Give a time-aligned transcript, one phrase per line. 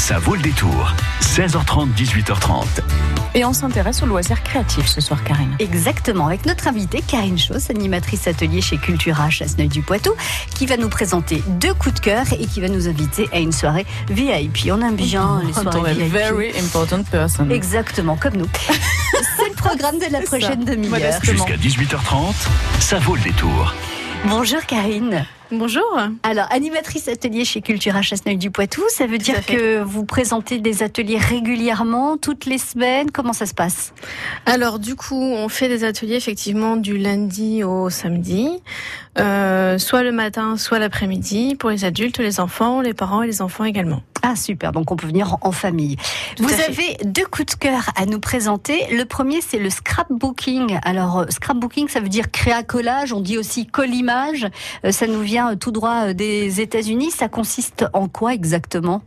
[0.00, 0.94] Ça vaut le détour.
[1.20, 2.64] 16h30, 18h30.
[3.34, 5.54] Et on s'intéresse au loisir créatif ce soir, Karine.
[5.58, 10.12] Exactement, avec notre invitée Karine Chauss, animatrice atelier chez Cultura à du Poitou,
[10.54, 13.52] qui va nous présenter deux coups de cœur et qui va nous inviter à une
[13.52, 14.70] soirée VIP.
[14.72, 16.10] On aime bien les soirées VIP.
[16.10, 17.50] Very important person.
[17.50, 18.48] Exactement, comme nous.
[19.36, 21.22] C'est le programme de la prochaine demi-heure.
[21.22, 22.34] Jusqu'à 18h30,
[22.80, 23.74] ça vaut le détour.
[24.24, 25.26] Bonjour Karine.
[25.52, 25.98] Bonjour.
[26.22, 30.84] Alors, animatrice atelier chez Cultura Chasseneuil du Poitou, ça veut dire que vous présentez des
[30.84, 33.10] ateliers régulièrement, toutes les semaines.
[33.10, 33.92] Comment ça se passe?
[34.46, 38.48] Alors, du coup, on fait des ateliers effectivement du lundi au samedi,
[39.20, 43.42] euh, soit le matin, soit l'après-midi, pour les adultes, les enfants, les parents et les
[43.42, 44.02] enfants également.
[44.22, 45.96] Ah super, donc on peut venir en famille.
[46.38, 48.86] vous avez deux coups de cœur à nous présenter.
[48.94, 50.78] Le premier, c'est le scrapbooking.
[50.82, 54.46] Alors, euh, scrapbooking, ça veut dire créa-collage, on dit aussi collimage.
[54.84, 57.10] Euh, ça nous vient tout droit des États-Unis.
[57.10, 59.02] Ça consiste en quoi exactement?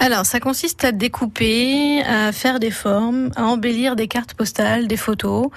[0.00, 4.96] Alors, ça consiste à découper, à faire des formes, à embellir des cartes postales, des
[4.96, 5.48] photos.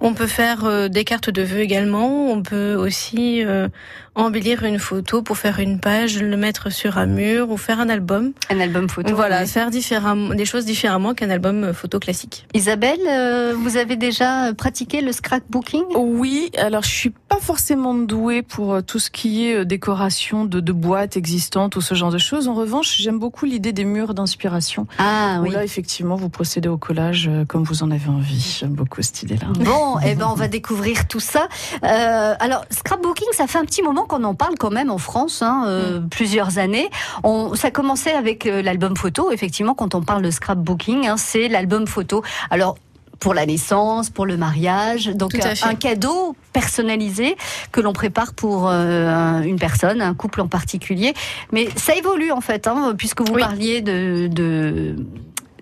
[0.00, 2.30] On peut faire euh, des cartes de vœux également.
[2.30, 3.68] On peut aussi euh,
[4.14, 7.88] embellir une photo pour faire une page, le mettre sur un mur ou faire un
[7.88, 8.32] album.
[8.50, 9.14] Un album photo.
[9.14, 12.46] Voilà, faire différemment, des choses différemment qu'un album photo classique.
[12.54, 15.84] Isabelle, euh, vous avez déjà pratiqué le scrapbooking?
[15.96, 20.44] Oui, alors je suis pas forcément douée pour euh, tout ce qui est euh, décoration
[20.44, 22.48] de, de boîtes existantes ou ce genre de choses.
[22.48, 24.86] En revanche, j'aime beaucoup l'idée des murs d'inspiration.
[24.98, 25.50] Ah oui.
[25.50, 28.56] Là, effectivement, vous procédez au collage comme vous en avez envie.
[28.58, 29.46] J'aime beaucoup cette idée-là.
[29.64, 31.48] Bon, eh ben, on va découvrir tout ça.
[31.84, 35.42] Euh, alors, scrapbooking, ça fait un petit moment qu'on en parle quand même en France,
[35.42, 36.08] hein, euh, mm.
[36.08, 36.90] plusieurs années.
[37.24, 39.30] On, ça commençait avec euh, l'album photo.
[39.32, 42.22] Effectivement, quand on parle de scrapbooking, hein, c'est l'album photo.
[42.50, 42.76] Alors
[43.20, 45.06] pour la naissance, pour le mariage.
[45.08, 47.36] Donc un, cadeau personnalisé
[47.70, 51.12] que l'on prépare pour euh, une personne, un couple en particulier.
[51.52, 54.96] Mais ça évolue en fait, hein, puisque vous parliez de, de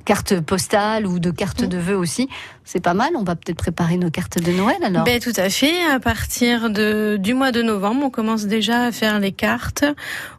[0.09, 2.31] cartes postales ou de cartes de vœux aussi.
[2.65, 3.11] C'est pas mal.
[3.15, 5.05] On va peut-être préparer nos cartes de Noël alors.
[5.05, 5.85] Ben, tout à fait.
[5.85, 9.85] À partir de, du mois de novembre, on commence déjà à faire les cartes.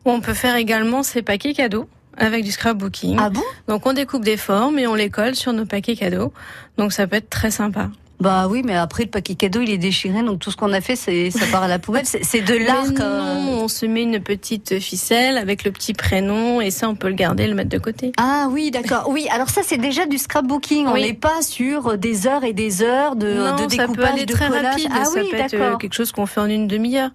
[0.05, 3.17] On peut faire également ces paquets cadeaux avec du scrapbooking.
[3.19, 3.44] Ah bon?
[3.67, 6.33] Donc on découpe des formes et on les colle sur nos paquets cadeaux.
[6.79, 7.91] Donc ça peut être très sympa.
[8.19, 10.81] Bah oui, mais après le paquet cadeau il est déchiré, donc tout ce qu'on a
[10.81, 12.03] fait, c'est ça part à la poubelle.
[12.06, 12.91] C'est de l'art.
[12.91, 17.07] Non, on se met une petite ficelle avec le petit prénom et ça on peut
[17.07, 18.12] le garder, le mettre de côté.
[18.18, 19.07] Ah oui, d'accord.
[19.09, 20.88] Oui, alors ça c'est déjà du scrapbooking.
[20.88, 24.25] On n'est pas sur des heures et des heures de, de découpage, ça peut aller
[24.25, 24.66] de très collage.
[24.66, 24.91] Rapide.
[24.94, 25.78] Ah ça oui, d'accord.
[25.78, 27.12] Quelque chose qu'on fait en une demi-heure.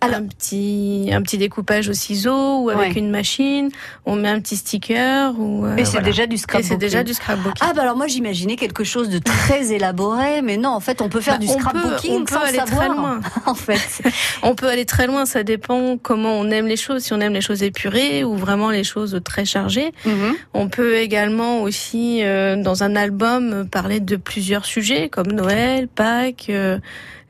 [0.00, 3.70] un petit un petit découpage au ciseau ou avec une machine.
[4.06, 5.66] On met un petit sticker ou.
[5.66, 6.68] Euh, et c'est déjà du scrapbooking.
[6.68, 7.60] c'est déjà du scrapbooking.
[7.60, 11.10] Ah bah alors moi j'imaginais quelque chose de très élaboré mais non, en fait, on
[11.10, 13.20] peut faire bah, du scrapbooking sans aller très loin.
[13.46, 14.02] en fait,
[14.42, 15.26] on peut aller très loin.
[15.26, 17.02] Ça dépend comment on aime les choses.
[17.02, 19.92] Si on aime les choses épurées ou vraiment les choses très chargées.
[20.06, 20.34] Mhm.
[20.54, 26.46] On peut également aussi, euh, dans un album, parler de plusieurs sujets comme Noël, Pâques.
[26.48, 26.78] Euh,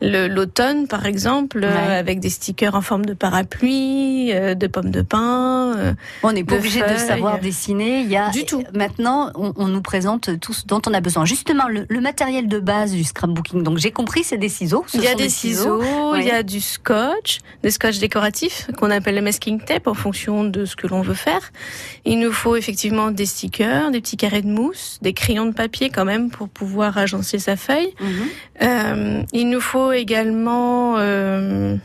[0.00, 5.57] l'automne, par exemple, euh, avec des stickers en forme de parapluie, de pommes de pin.
[5.78, 8.00] Euh, on n'est pas obligé de savoir dessiner.
[8.00, 8.62] Il y a du tout.
[8.75, 11.25] Maintenant, on, on, nous présente tout ce dont on a besoin.
[11.25, 13.62] Justement, le, le matériel de base du scrapbooking.
[13.62, 14.84] Donc j'ai compris, c'est des ciseaux.
[14.94, 15.83] il y a des, ciseaux,
[16.16, 20.44] il y a du scotch, des scotch décoratifs qu'on appelle le masking tape en fonction
[20.44, 21.50] de ce que l'on veut faire.
[22.05, 25.91] Il nous faut effectivement des stickers, des petits carrés de mousse, des crayons de papier
[25.91, 27.95] quand même pour pouvoir agencer sa feuille.
[28.00, 28.09] Mhm.
[28.62, 31.77] euh, il nous faut également euh,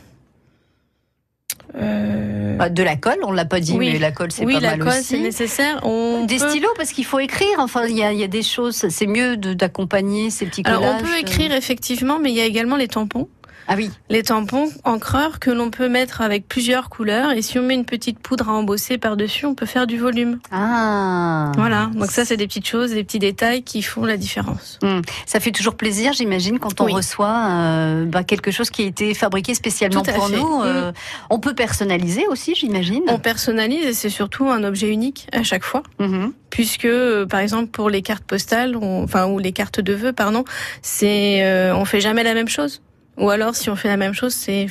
[1.76, 4.60] euh, bah, de la colle, on l'a pas dit, mais la colle c'est oui, pas
[4.60, 4.80] mal aussi.
[4.80, 5.80] Oui, la colle c'est nécessaire.
[5.82, 7.58] On des stylos parce qu'il faut écrire.
[7.58, 8.86] Enfin, il y a, y a, des choses.
[8.88, 10.82] C'est mieux d'accompagner ces petits collages.
[10.82, 13.28] Alors on peut écrire effectivement, mais il y a également les tampons.
[13.66, 13.90] Ah oui.
[14.10, 17.84] Les tampons encreurs que l'on peut mettre avec plusieurs couleurs et si on met une
[17.84, 20.38] petite poudre à embosser par-dessus, on peut faire du volume.
[20.52, 21.52] Ah.
[21.56, 21.90] Voilà.
[21.94, 24.78] Donc ça, c'est des petites choses, des petits détails qui font la différence.
[24.82, 25.00] Hmm.
[25.26, 29.14] Ça fait toujours plaisir, j'imagine, quand on reçoit euh, bah, quelque chose qui a été
[29.14, 30.62] fabriqué spécialement pour nous.
[30.62, 30.92] Euh.
[31.30, 33.02] On peut personnaliser aussi, j'imagine.
[33.08, 35.82] On personnalise et c'est surtout un objet unique à chaque fois.
[35.98, 36.28] Hmm.
[36.50, 40.44] Puisque, euh, par exemple, pour les cartes postales, enfin ou les cartes de vœux, pardon,
[40.82, 42.80] c'est on fait jamais la même chose.
[43.18, 44.66] Ou alors, si on fait la même chose, c'est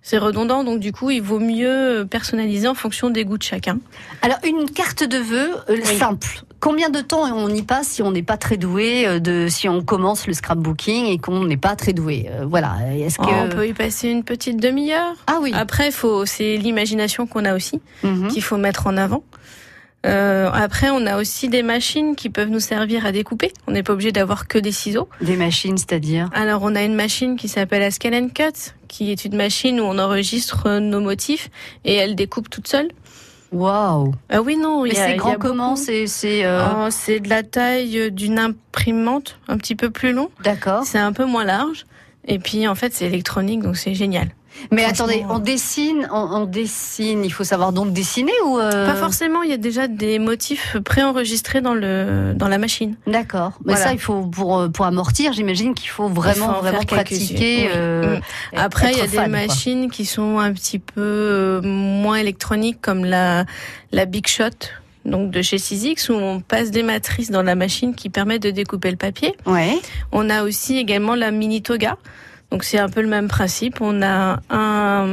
[0.00, 3.78] c'est redondant, donc du coup, il vaut mieux personnaliser en fonction des goûts de chacun.
[4.22, 6.44] Alors, une carte de vœux euh, simple.
[6.60, 9.68] Combien de temps on y passe si on n'est pas très doué, euh, de, si
[9.68, 12.76] on commence le scrapbooking et qu'on n'est pas très doué euh, Voilà.
[12.96, 15.52] Est-ce que on peut y passer une petite demi-heure Ah oui.
[15.54, 18.28] Après, faut, c'est l'imagination qu'on a aussi mhm.
[18.28, 19.22] qu'il faut mettre en avant.
[20.06, 23.52] Euh, après, on a aussi des machines qui peuvent nous servir à découper.
[23.66, 25.08] On n'est pas obligé d'avoir que des ciseaux.
[25.20, 29.10] Des machines, c'est-à-dire Alors, on a une machine qui s'appelle la Scale and Cut, qui
[29.10, 31.50] est une machine où on enregistre nos motifs
[31.84, 32.88] et elle découpe toute seule.
[33.50, 34.82] Waouh Ah oui, non.
[34.82, 36.62] Mais c'est grand comment C'est c'est euh...
[36.70, 40.30] oh, c'est de la taille d'une imprimante, un petit peu plus long.
[40.44, 40.84] D'accord.
[40.84, 41.86] C'est un peu moins large.
[42.26, 44.28] Et puis en fait, c'est électronique, donc c'est génial.
[44.70, 47.24] Mais attendez, on dessine, on, on, dessine.
[47.24, 48.86] Il faut savoir donc dessiner ou euh...
[48.86, 49.42] Pas forcément.
[49.42, 52.96] Il y a déjà des motifs préenregistrés dans le dans la machine.
[53.06, 53.52] D'accord.
[53.64, 53.86] Mais voilà.
[53.86, 55.32] ça, il faut pour pour amortir.
[55.32, 57.70] J'imagine qu'il faut vraiment faut vraiment pratiquer.
[57.74, 58.58] Euh, oui.
[58.58, 59.90] Après, il y a fan, des machines quoi.
[59.94, 63.44] qui sont un petit peu euh, moins électroniques, comme la
[63.92, 64.50] la Big Shot
[65.04, 68.50] donc de chez Sysix où on passe des matrices dans la machine qui permettent de
[68.50, 69.34] découper le papier.
[69.46, 69.78] Ouais.
[70.12, 71.96] On a aussi également la Mini Toga.
[72.50, 73.80] Donc c'est un peu le même principe.
[73.80, 75.06] On a un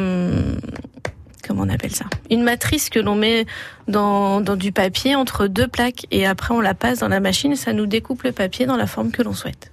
[1.47, 2.05] comment on appelle ça?
[2.31, 3.45] Une matrice que l'on met
[3.87, 7.51] dans, dans du papier entre deux plaques et après on la passe dans la machine
[7.51, 9.71] et ça nous découpe le papier dans la forme que l'on souhaite.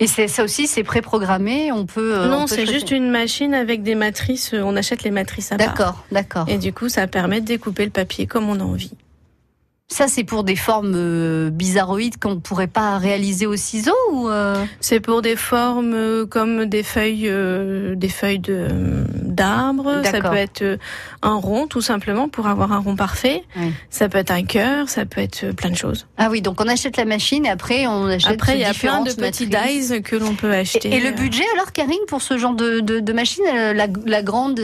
[0.00, 1.72] Et c'est ça aussi, c'est préprogrammé.
[1.72, 2.16] On peut.
[2.16, 4.54] Euh, non, c'est juste une machine avec des matrices.
[4.54, 5.66] On achète les matrices à part.
[5.66, 6.44] D'accord, d'accord.
[6.48, 8.92] Et du coup, ça permet de découper le papier comme on a envie.
[9.90, 14.28] Ça, c'est pour des formes euh, bizarroïdes qu'on ne pourrait pas réaliser au ciseau ou
[14.28, 14.62] euh...
[14.80, 18.68] C'est pour des formes euh, comme des feuilles, euh, des feuilles de
[19.14, 20.02] d'arbres.
[20.04, 20.78] Ça peut être
[21.22, 23.44] un rond, tout simplement, pour avoir un rond parfait.
[23.56, 23.72] Oui.
[23.88, 24.90] Ça peut être un cœur.
[24.90, 26.06] Ça peut être plein de choses.
[26.18, 28.32] Ah oui, donc on achète la machine et après on achète.
[28.32, 30.88] Après, il y a plein de petits dies que l'on peut acheter.
[30.90, 34.22] Et, et, le budget, alors, Karine, pour ce genre de, de, de machine, la, la
[34.22, 34.56] grande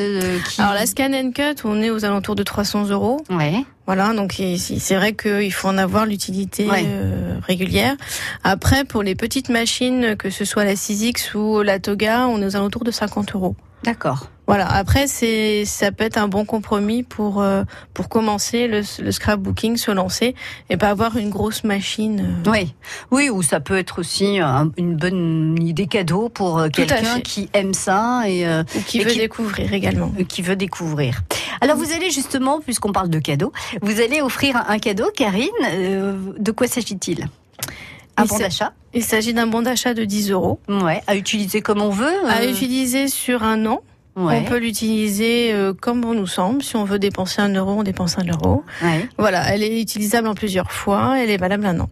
[0.48, 0.60] qui...
[0.60, 3.22] Alors la Scan and Cut, on est aux alentours de 300 euros.
[3.30, 3.64] Ouais.
[3.86, 6.84] Voilà, donc c'est vrai qu'il faut en avoir l'utilité ouais.
[6.86, 7.96] euh, régulière.
[8.42, 12.46] Après, pour les petites machines, que ce soit la 6X ou la Toga, on est
[12.46, 13.56] aux alentours de 50 euros.
[13.82, 14.30] D'accord.
[14.46, 14.70] Voilà.
[14.70, 17.64] Après, c'est ça peut être un bon compromis pour euh,
[17.94, 20.34] pour commencer le, le scrapbooking, se lancer
[20.70, 22.42] et pas avoir une grosse machine.
[22.46, 22.50] Euh...
[22.50, 22.74] Oui,
[23.10, 27.48] oui, ou ça peut être aussi un, une bonne idée cadeau pour euh, quelqu'un qui
[27.52, 30.12] aime ça et euh, ou qui et veut qui, découvrir également.
[30.28, 31.22] Qui veut découvrir.
[31.60, 33.52] Alors vous allez justement, puisqu'on parle de cadeaux,
[33.82, 35.50] vous allez offrir un cadeau, Karine.
[35.64, 37.28] Euh, de quoi s'agit-il?
[38.16, 38.72] Un bon d'achat?
[38.92, 40.60] Il s'agit d'un bon d'achat de 10 euros.
[40.68, 42.06] Ouais, à utiliser comme on veut.
[42.06, 42.28] Euh...
[42.28, 43.82] À utiliser sur un an.
[44.16, 44.40] Ouais.
[44.40, 46.62] On peut l'utiliser euh, comme bon nous semble.
[46.62, 48.62] Si on veut dépenser un euro, on dépense un euro.
[48.82, 49.08] Ouais.
[49.18, 51.18] Voilà, elle est utilisable en plusieurs fois.
[51.18, 51.88] Elle est valable un an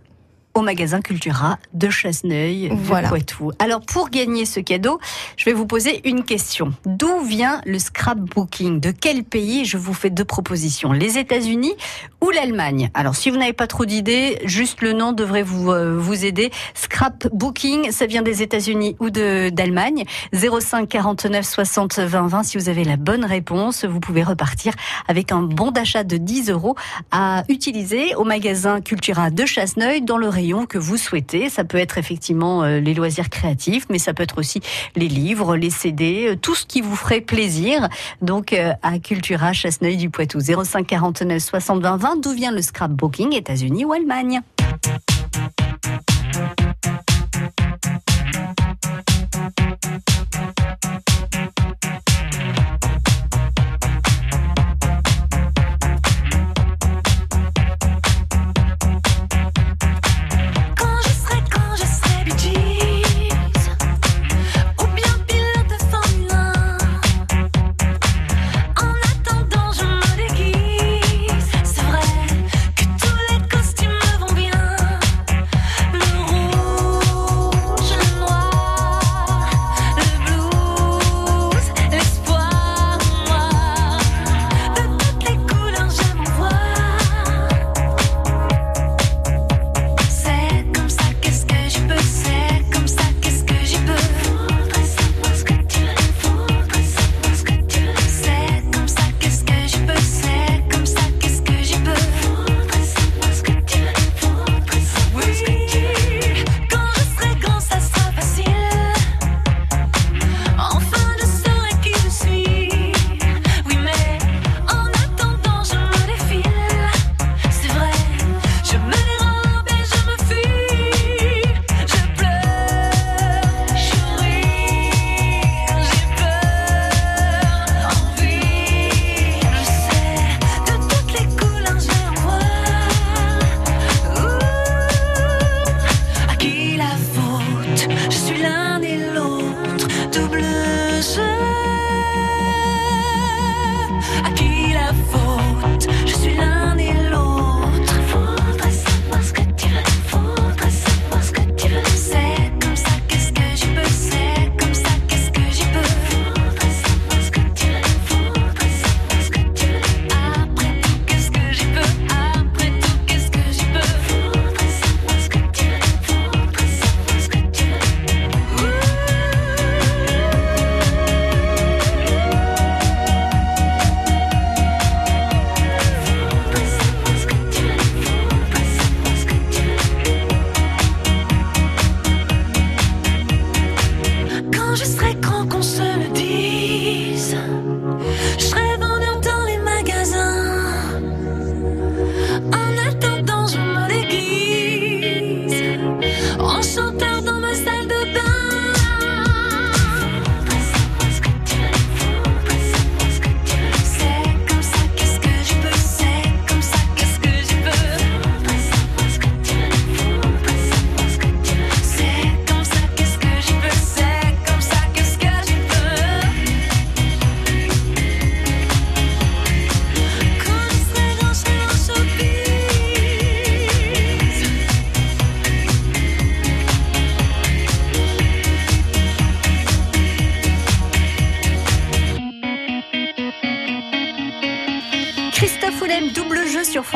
[0.54, 3.08] au magasin Cultura de Chasseneuil, voilà.
[3.08, 3.52] Poitou.
[3.58, 5.00] Alors pour gagner ce cadeau,
[5.36, 6.72] je vais vous poser une question.
[6.84, 8.80] D'où vient le scrapbooking?
[8.80, 10.92] De quel pays Je vous fais deux propositions?
[10.92, 11.74] Les États-Unis
[12.20, 12.90] ou l'Allemagne?
[12.94, 16.50] Alors si vous n'avez pas trop d'idées, juste le nom devrait vous euh, vous aider.
[16.74, 20.04] Scrapbooking, ça vient des États-Unis ou de d'Allemagne?
[20.34, 22.42] 05 49 60 20 20.
[22.42, 24.74] Si vous avez la bonne réponse, vous pouvez repartir
[25.08, 26.76] avec un bon d'achat de 10 euros
[27.10, 30.28] à utiliser au magasin Cultura de Chasseneuil dans le
[30.68, 31.48] que vous souhaitez.
[31.48, 34.60] Ça peut être effectivement euh, les loisirs créatifs, mais ça peut être aussi
[34.96, 37.88] les livres, les CD, euh, tout ce qui vous ferait plaisir.
[38.20, 42.22] Donc euh, à Cultura Chasseneuil du Poitou 05 49 60 20 20.
[42.22, 44.40] D'où vient le scrapbooking, États-Unis ou Allemagne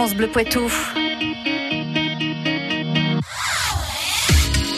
[0.07, 0.71] France Bleu Poitou.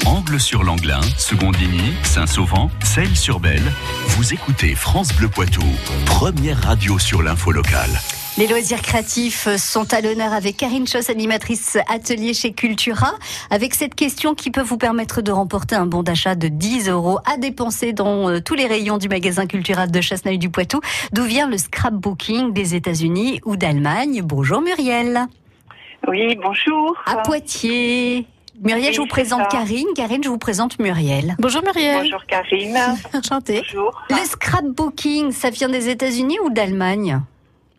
[0.06, 3.60] Angle sur l'Anglin, Secondigny, Saint-Sauvent, Celles-sur-Belle.
[4.06, 5.60] Vous écoutez France Bleu Poitou,
[6.06, 8.00] première radio sur l'info locale.
[8.38, 13.10] Les loisirs créatifs sont à l'honneur avec Karine Choss, animatrice atelier chez Cultura,
[13.50, 17.18] avec cette question qui peut vous permettre de remporter un bon d'achat de 10 euros
[17.26, 20.80] à dépenser dans euh, tous les rayons du magasin culturel de Chasseneuil du Poitou.
[21.12, 24.22] D'où vient le scrapbooking des États-Unis ou d'Allemagne?
[24.22, 25.26] Bonjour Muriel.
[26.06, 26.96] Oui, bonjour.
[27.06, 28.24] À Poitiers.
[28.62, 29.46] Muriel, Oui, je vous présente ça.
[29.58, 29.86] Karine.
[29.96, 31.34] Karine, je vous présente Muriel.
[31.40, 32.02] Bonjour Muriel.
[32.04, 32.78] Bonjour Karine.
[33.14, 33.62] Enchantée.
[33.72, 34.00] Bonjour.
[34.10, 37.20] Le scrapbooking, ça vient des États-Unis ou d'Allemagne?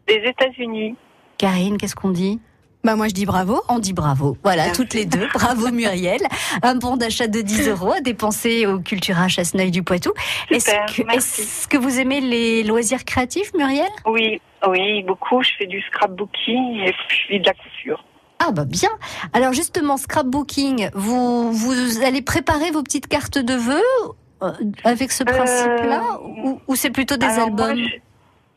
[0.10, 0.96] Des États-Unis.
[1.38, 2.40] Karine, qu'est-ce qu'on dit?
[2.84, 3.62] Bah moi je dis bravo.
[3.70, 4.38] On dit bravo.
[4.44, 4.82] Voilà, Merci.
[4.82, 5.28] toutes les deux.
[5.34, 6.22] Bravo Muriel.
[6.64, 10.12] Un bon d'achat de 10 euros à dépenser au Cultura Chasseneuil du Poitou.
[10.50, 13.90] Est-ce que, vous aimez les loisirs créatifs, Muriel?
[14.06, 15.44] Oui, oui, beaucoup.
[15.44, 18.04] Je fais du scrapbooking et puis de la couture.
[18.40, 18.90] Ah bah bien.
[19.34, 23.82] Alors justement, scrapbooking, vous, vous allez préparer vos petites cartes de vœux
[24.42, 24.52] euh,
[24.86, 26.20] avec ce principe-là?
[26.46, 27.76] Ou, ou c'est plutôt des Euh, Alors, albums?
[27.78, 27.96] moi je,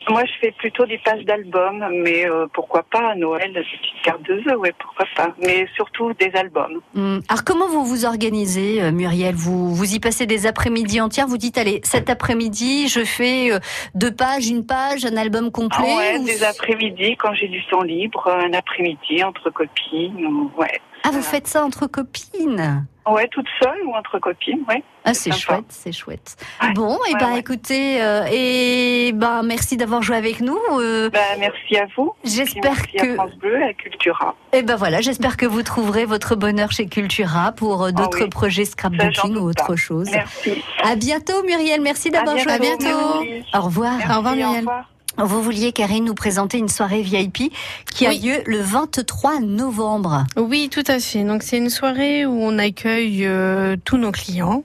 [0.09, 4.03] moi, je fais plutôt des pages d'albums, mais euh, pourquoi pas à Noël, des petites
[4.05, 5.35] cartes de vœux, ouais, pourquoi pas.
[5.43, 6.81] Mais surtout des albums.
[6.95, 7.19] Hmm.
[7.29, 9.35] Alors comment vous vous organisez, euh, Muriel?
[9.35, 11.27] Vous, vous y passez des après-midi entières?
[11.27, 13.59] Vous dites, allez, cet après-midi, je fais euh,
[13.95, 17.65] deux pages, une page, un album complet Ah ouais, ou- des après-midi quand j'ai du
[17.67, 20.81] temps libre, un après-midi entre copines, ou- ouais.
[21.05, 22.87] Ah, vous faites ça entre copines?
[23.09, 24.83] Ouais, toute seule ou entre copines, ouais.
[25.05, 26.37] Ah, c'est chouette, c'est chouette.
[26.63, 27.41] Ouais, Bon, et ouais, ben ouais.
[27.41, 30.57] écoutez, euh, et ben merci d'avoir joué avec nous.
[30.79, 32.13] euh, Ben, merci à vous.
[32.23, 34.37] J'espère que, à France Bleu à Cultura.
[34.53, 38.25] et ben voilà, j'espère que vous trouverez votre bonheur chez Cultura pour euh, d'autres Ah
[38.25, 38.31] oui.
[38.31, 39.77] projets scrapbooking ou autre pas.
[39.77, 40.09] chose.
[40.13, 40.63] Merci.
[40.85, 41.81] À bientôt, Muriel.
[41.81, 43.45] Merci d'avoir joué À bientôt, merci.
[43.53, 43.97] Au revoir.
[43.99, 44.59] Merci, Au revoir, Muriel.
[44.61, 44.85] revoir.
[45.19, 47.53] Vous vouliez, Karine, nous présenter une soirée VIP
[47.95, 48.21] qui a Oui.
[48.21, 50.25] lieu le 23 novembre.
[50.37, 51.23] Oui, tout à fait.
[51.23, 54.65] Donc c'est une soirée où on accueille euh, tous nos clients,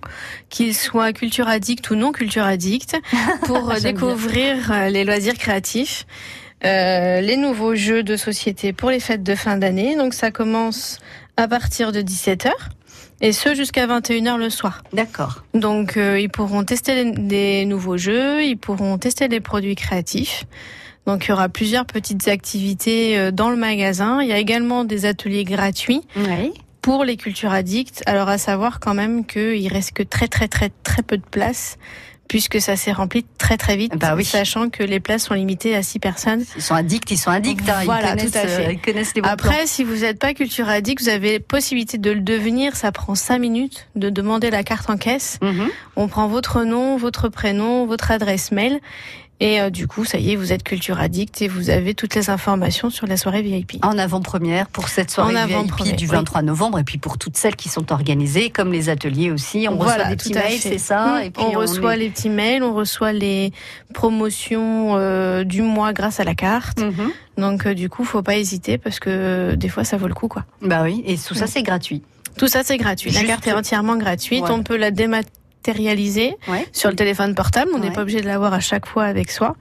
[0.49, 2.97] qu'ils soient culture addict ou non culture addict,
[3.45, 6.05] pour euh, découvrir euh, les loisirs créatifs,
[6.65, 9.95] euh, les nouveaux jeux de société pour les fêtes de fin d'année.
[9.97, 10.99] Donc ça commence
[11.35, 12.49] à partir de 17h
[13.21, 14.83] et ce jusqu'à 21h le soir.
[14.93, 15.43] D'accord.
[15.53, 20.45] Donc euh, ils pourront tester des nouveaux jeux, ils pourront tester des produits créatifs.
[21.05, 24.21] Donc il y aura plusieurs petites activités euh, dans le magasin.
[24.21, 26.51] Il y a également des ateliers gratuits Oui.
[26.81, 28.03] pour les cultures addicts.
[28.05, 31.77] Alors à savoir quand même qu'il reste que très très très très peu de place
[32.27, 34.23] puisque ça s'est rempli très très vite, Bah oui.
[34.25, 36.43] sachant que les places sont limitées à six personnes.
[36.55, 37.67] Ils sont addicts, ils sont addicts.
[37.69, 37.81] hein.
[37.85, 38.65] Voilà, ils, connaissent, tout à fait.
[38.67, 39.33] euh, ils connaissent les bons plans.
[39.51, 42.75] Après, si vous n'êtes pas culture addict, vous avez possibilité de le devenir.
[42.75, 45.37] Ça prend cinq minutes de demander la carte en caisse.
[45.41, 45.69] Mhm.
[45.95, 48.79] On prend votre nom, votre prénom, votre adresse mail.
[49.39, 52.15] Et euh, du coup, ça y est, vous êtes culture addict et vous avez toutes
[52.15, 53.77] les informations sur la soirée VIP.
[53.83, 56.11] En avant-première pour cette soirée En VIP du oui.
[56.11, 59.67] 23 novembre et puis pour toutes celles qui sont organisées, comme les ateliers aussi.
[59.69, 61.19] On Voilà, reçoit des petits mails, c'est ça.
[61.19, 61.23] Mmh.
[61.25, 63.51] Et puis on, reçoit les petits mails, on reçoit les
[63.93, 66.79] promotions euh, du mois grâce à la carte.
[66.79, 67.11] Mhm.
[67.37, 70.27] Donc euh, du coup, faut pas hésiter parce que des fois ça vaut le coup
[70.27, 70.45] quoi.
[70.61, 71.47] Bah oui, et tout ça Mmh.
[71.47, 72.01] c'est gratuit.
[72.37, 73.11] Tout ça c'est gratuit.
[73.11, 74.39] La carte est entièrement gratuite.
[74.39, 74.55] Voilà.
[74.55, 74.91] On peut la
[76.47, 76.65] Ouais.
[76.71, 77.71] sur le téléphone portable.
[77.73, 77.93] On n'est Ouais.
[77.93, 79.55] pas obligé de l'avoir à chaque fois avec soi,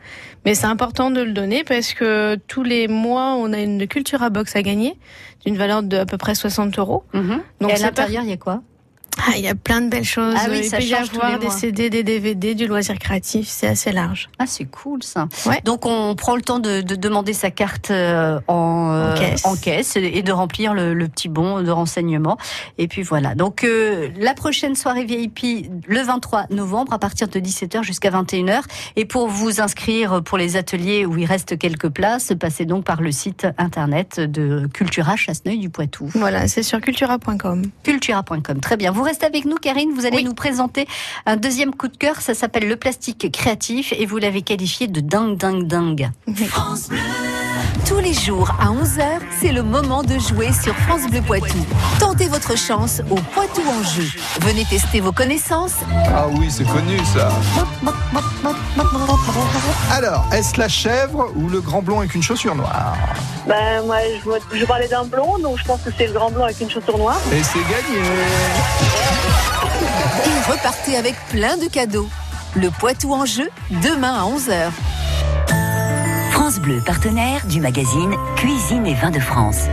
[0.45, 4.31] mais c'est important de le donner parce que tous les mois on a une Cultura
[4.31, 4.97] Box à gagner
[5.45, 7.05] d'une valeur de à peu près 60 euros.
[7.13, 7.41] Mhm.
[7.61, 8.63] Donc et à l'intérieur, il y a quoi?
[9.19, 10.35] Ah, il y a plein de belles choses.
[10.37, 11.55] Ah oui, il ça peut y avoir des mois.
[11.55, 13.49] CD, des DVD, du loisir créatif.
[13.49, 14.29] C'est assez large.
[14.39, 15.29] Ah, c'est cool ça.
[15.47, 15.61] Ouais.
[15.65, 19.45] Donc on prend le temps de, de demander sa carte euh, en, euh, En caisse.
[19.47, 22.37] en caisse et de remplir le, le petit bon de renseignement.
[22.79, 23.35] Et puis voilà.
[23.35, 28.61] Donc euh, la prochaine soirée VIP le 23 novembre à partir de 17h jusqu'à 21h.
[28.97, 33.01] Et pour vous inscrire pour les ateliers où il reste quelques places, passez donc par
[33.01, 36.11] le site internet de Cultura Chasseneuil du Poitou.
[36.15, 37.63] Voilà, c'est sur cultura.com.
[37.83, 38.61] Cultura.com.
[38.61, 38.93] Très bien.
[38.93, 39.93] Vous restez avec nous, Karine.
[39.95, 40.25] Vous allez Oui.
[40.25, 40.87] nous présenter
[41.27, 42.21] un deuxième coup de cœur.
[42.21, 46.11] Ça s'appelle le plastique créatif et vous l'avez qualifié de dingue, dingue, dingue.
[47.87, 51.65] Tous les jours à 11h, c'est le moment de jouer sur France Bleu Poitou.
[52.01, 54.09] Tentez votre chance au Poitou en jeu.
[54.41, 55.75] Venez tester vos connaissances
[56.15, 57.29] Ah oui, c'est connu ça.
[59.93, 62.97] Alors, est-ce la chèvre ou le grand blond avec une chaussure noire
[63.47, 66.45] Ben, moi, je, je parlais d'un blond, donc je pense que c'est le grand blond
[66.45, 67.21] avec une chaussure noire.
[67.33, 68.03] Et c'est gagné
[70.25, 72.09] et repartez avec plein de cadeaux.
[72.55, 74.71] Le Poitou en jeu, demain à 11h.
[76.75, 79.67] Partenaire du magazine Cuisine et Vins de France.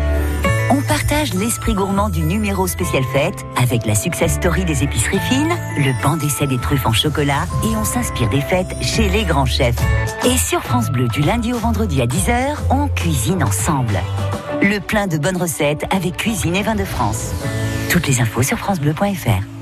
[0.69, 5.55] On partage l'esprit gourmand du numéro spécial fête avec la success story des épiceries fines,
[5.77, 9.45] le banc d'essai des truffes en chocolat et on s'inspire des fêtes chez les grands
[9.45, 9.79] chefs.
[10.23, 13.97] Et sur France Bleu, du lundi au vendredi à 10h, on cuisine ensemble.
[14.61, 17.31] Le plein de bonnes recettes avec cuisine et vin de France.
[17.89, 19.52] Toutes les infos sur francebleu.fr.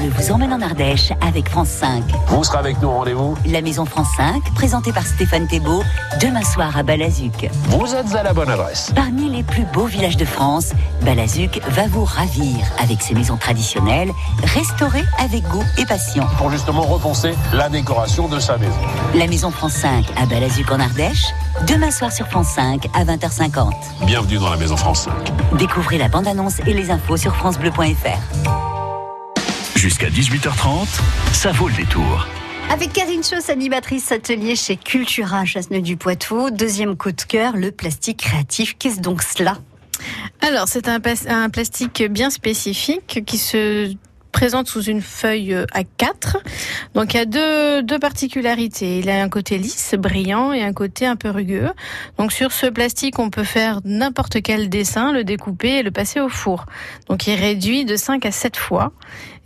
[0.00, 2.04] Bleu vous emmène en Ardèche avec France 5.
[2.28, 5.82] Vous serez avec nous au rendez-vous La Maison France 5, présentée par Stéphane Thébault,
[6.20, 7.50] demain soir à Balazuc.
[7.68, 8.92] Vous êtes à la bonne adresse.
[8.94, 14.10] Parmi les plus beaux villages de France, Balazuc va vous ravir avec ses maisons traditionnelles,
[14.54, 16.26] restaurées avec goût et passion.
[16.38, 18.80] Pour justement repenser la décoration de sa maison.
[19.14, 21.26] La Maison France 5 à Balazuc en Ardèche,
[21.66, 23.72] demain soir sur France 5 à 20h50.
[24.06, 25.58] Bienvenue dans la Maison France 5.
[25.58, 28.59] Découvrez la bande-annonce et les infos sur francebleu.fr.
[29.80, 31.00] Jusqu'à 18h30,
[31.32, 32.28] ça vaut le détour.
[32.68, 36.50] Avec Karine Chauss, animatrice atelier chez Cultura Chasseneuil du Poitou.
[36.50, 38.76] Deuxième coup de cœur, le plastique créatif.
[38.78, 39.56] Qu'est-ce donc cela?
[40.42, 43.94] Alors, c'est un, un, plastique bien spécifique qui se
[44.32, 46.36] présente sous une feuille A4.
[46.94, 48.98] Donc il y a deux, deux particularités.
[48.98, 51.70] Il a un côté lisse, brillant et un côté un peu rugueux.
[52.18, 56.20] Donc sur ce plastique, on peut faire n'importe quel dessin, le découper et le passer
[56.20, 56.66] au four.
[57.08, 58.92] Donc il réduit de 5 à 7 fois.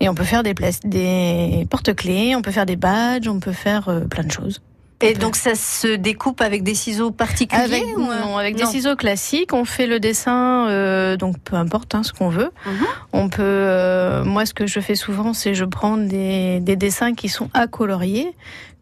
[0.01, 3.89] Et on peut faire des, des porte-clés, on peut faire des badges, on peut faire
[3.89, 4.61] euh, plein de choses.
[5.05, 8.01] Et donc ça se découpe avec des ciseaux particuliers avec, ou...
[8.01, 9.53] Non, avec des ciseaux classiques.
[9.53, 12.51] On fait le dessin, euh, donc peu importe hein, ce qu'on veut.
[12.67, 12.87] Mhm.
[13.13, 13.43] On peut.
[13.43, 17.51] Euh, moi, ce que je fais souvent, c'est je prends des, des, dessins qui sont
[17.55, 18.35] à colorier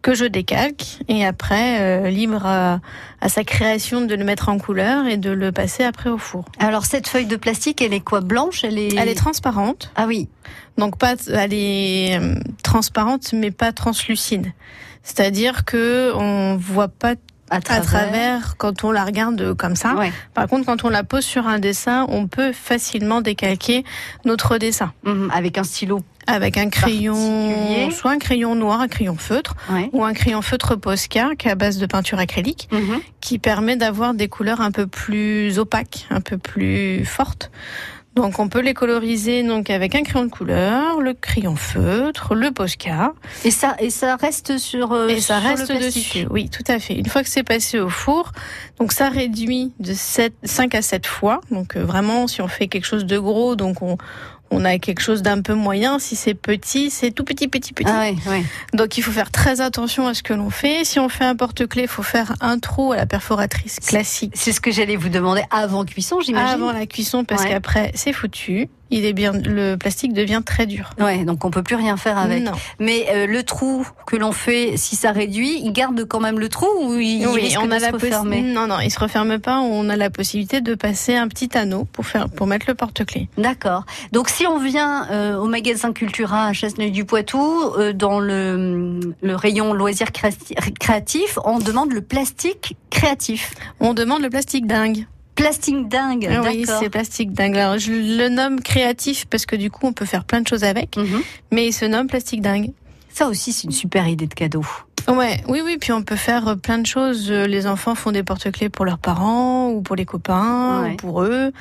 [0.03, 2.81] que je décalque et après euh, libre à,
[3.21, 6.45] à, sa création de le mettre en couleur et de le passer après au four.
[6.59, 8.65] Alors cette feuille de plastique, elle est quoi blanche?
[8.65, 9.93] Elle est elle est transparente.
[9.95, 10.29] Ah oui.
[10.77, 14.53] Donc pas elle est euh, transparente mais pas translucide.
[15.05, 17.15] C'est-à-dire que on voit pas
[17.53, 18.57] à travers.
[18.57, 19.95] quand on la regarde comme ça.
[20.35, 23.85] Par contre, quand on la pose sur un dessin, on peut facilement décalquer
[24.25, 24.93] notre dessin.
[25.05, 29.57] Mhm, avec un stylo avec un crayon, soit un crayon noir, un crayon feutre,
[29.93, 33.01] ou un crayon feutre Posca qui est à base de peinture acrylique, mhm.
[33.21, 37.51] qui permet d'avoir des couleurs un peu plus opaques, un peu plus fortes.
[38.15, 42.51] Donc on peut les coloriser donc avec un crayon de couleur, le crayon feutre, le
[42.51, 43.15] Posca.
[43.45, 46.27] Et ça et ça reste sur euh, et ça reste le dessus.
[46.31, 46.95] Oui, tout à fait.
[46.95, 48.33] Une fois que c'est passé au four,
[48.79, 51.41] donc ça réduit de 7, 5 à 7 fois.
[51.51, 53.97] Donc euh, vraiment si on fait quelque chose de gros, donc on
[54.53, 55.99] on a quelque chose d'un peu moyen.
[55.99, 57.91] Si c'est petit, c'est tout petit, petit, petit.
[57.91, 58.11] Ah
[58.75, 60.85] Donc il faut faire très attention à ce que l'on fait.
[60.85, 64.33] Si on fait un porte-clés, il faut faire un trou à la perforatrice classique.
[64.35, 66.63] C'est ce que j'allais vous demander avant cuisson, j'imagine.
[66.63, 70.91] Avant la cuisson, parce qu'après c'est foutu il est bien, le plastique devient très dur.
[71.01, 72.45] Ouais, donc on peut plus rien faire avec.
[72.79, 76.49] Mais euh, le trou que l'on fait, si ça réduit, il garde quand même le
[76.49, 77.35] trou ou il, on
[77.67, 78.43] de a se refermer?
[78.43, 79.61] Non, non, il se referme pas.
[79.61, 83.29] On a la possibilité de passer un petit anneau pour faire, pour mettre le porte-clés.
[83.39, 83.85] D'accord.
[84.13, 89.73] Donc si on vient euh, au magasin Cultura à Chasseneuil-du-Poitou, euh, dans le, le rayon
[89.73, 93.55] loisirs créatifs, on demande le plastique créatif.
[93.81, 95.07] On demande le plastique dingue.
[95.35, 96.29] Plastique dingue.
[96.31, 97.57] Ah oui, c'est plastique dingue.
[97.57, 100.65] Alors, je le nomme créatif parce que du coup, on peut faire plein de choses
[100.65, 101.23] avec, mhm.
[101.51, 102.71] mais il se nomme plastique dingue.
[103.09, 104.65] Ça aussi, c'est une super idée de cadeau.
[105.09, 105.79] Ouais, oui, oui.
[105.81, 107.31] Puis on peut faire euh, plein de choses.
[107.31, 111.23] Euh, les enfants font des porte-clés pour leurs parents ou pour les copains ou pour
[111.23, 111.53] eux.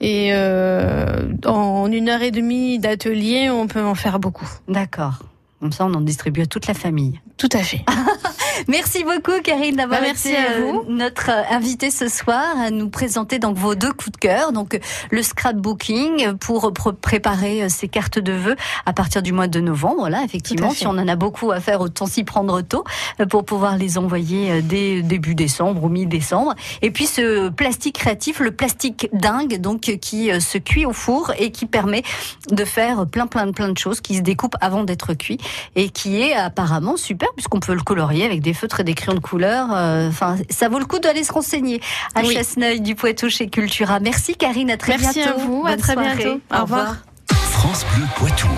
[0.00, 4.48] Et euh, en une heure et demie d'atelier, on peut en faire beaucoup.
[4.68, 5.18] D'accord.
[5.60, 7.20] Comme ça, on en distribue à toute la famille.
[7.36, 7.84] Tout à fait.
[8.66, 10.34] merci beaucoup, Karine, d'avoir bah, été.
[10.36, 14.52] Euh, notre euh, invitée ce soir à nous présenter donc vos deux coups de cœur.
[14.52, 14.78] Donc,
[15.10, 19.96] le scrapbooking pour préparer euh, ces cartes de vœux à partir du mois de novembre.
[19.98, 22.84] Voilà, effectivement, si on en a beaucoup à faire, autant s'y prendre tôt
[23.30, 26.54] pour pouvoir les envoyer dès début décembre ou mi-décembre.
[26.82, 31.50] Et puis, ce plastique créatif, le plastique dingue, donc, qui se cuit au four et
[31.50, 32.02] qui permet
[32.50, 35.38] de faire plein, plein, plein de choses qui se découpent avant d'être cuit
[35.76, 39.14] et qui est apparemment super puisqu'on peut le colorier avec des feutres et des crayons
[39.14, 39.68] de couleur.
[39.72, 41.80] Euh, enfin, ça vaut le coup d'aller se renseigner
[42.14, 42.34] à oui.
[42.34, 44.00] Chasseneuil du Poitou chez Cultura.
[44.00, 45.30] Merci Karine, à très Merci bientôt.
[45.36, 46.40] Merci à vous, à très bientôt.
[46.52, 46.96] Au, revoir.
[47.30, 48.48] France Bleu Poitou.